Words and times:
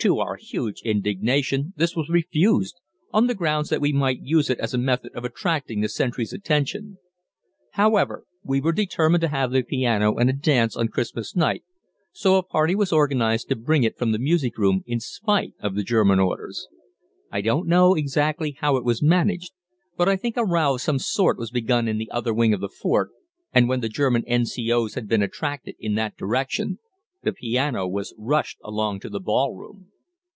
To 0.00 0.20
our 0.20 0.36
huge 0.36 0.82
indignation 0.82 1.72
this 1.76 1.96
was 1.96 2.10
refused, 2.10 2.76
on 3.12 3.26
the 3.26 3.34
grounds 3.34 3.70
that 3.70 3.80
we 3.80 3.92
might 3.94 4.20
use 4.22 4.50
it 4.50 4.58
as 4.60 4.72
a 4.74 4.78
method 4.78 5.10
of 5.14 5.24
attracting 5.24 5.80
the 5.80 5.88
sentries' 5.88 6.34
attention. 6.34 6.98
However, 7.72 8.24
we 8.44 8.60
were 8.60 8.72
determined 8.72 9.22
to 9.22 9.28
have 9.28 9.50
the 9.50 9.62
piano 9.64 10.14
and 10.14 10.28
a 10.30 10.34
dance 10.34 10.76
on 10.76 10.88
Christmas 10.88 11.34
night, 11.34 11.64
so 12.12 12.36
a 12.36 12.42
party 12.44 12.74
was 12.74 12.92
organized 12.92 13.48
to 13.48 13.56
bring 13.56 13.82
it 13.84 13.98
from 13.98 14.12
the 14.12 14.18
music 14.18 14.58
room 14.58 14.84
in 14.86 15.00
spite 15.00 15.54
of 15.60 15.74
the 15.74 15.82
German 15.82 16.20
orders. 16.20 16.68
I 17.32 17.40
don't 17.40 17.66
know 17.66 17.94
exactly 17.94 18.52
how 18.60 18.76
it 18.76 18.84
was 18.84 19.02
managed, 19.02 19.52
but 19.96 20.10
I 20.10 20.14
think 20.16 20.36
a 20.36 20.44
row 20.44 20.74
of 20.74 20.82
some 20.82 20.98
sort 21.00 21.36
was 21.38 21.50
begun 21.50 21.88
in 21.88 21.96
the 21.98 22.10
other 22.12 22.34
wing 22.34 22.52
of 22.54 22.60
the 22.60 22.68
fort 22.68 23.10
and, 23.52 23.66
when 23.68 23.80
the 23.80 23.88
German 23.88 24.22
N.C.O.'s 24.26 24.94
had 24.94 25.08
been 25.08 25.22
attracted 25.22 25.74
in 25.80 25.94
that 25.94 26.16
direction, 26.18 26.78
the 27.22 27.32
piano 27.32 27.88
was 27.88 28.14
"rushed" 28.16 28.56
along 28.62 29.00
to 29.00 29.08
the 29.08 29.18
"ballroom." 29.18 29.88